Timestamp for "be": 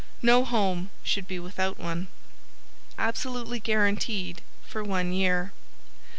1.27-1.37